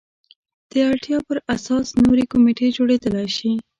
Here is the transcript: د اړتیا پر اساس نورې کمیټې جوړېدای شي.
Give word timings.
د 0.71 0.73
اړتیا 0.89 1.17
پر 1.27 1.37
اساس 1.55 1.87
نورې 2.03 2.23
کمیټې 2.31 2.67
جوړېدای 2.77 3.27
شي. 3.37 3.51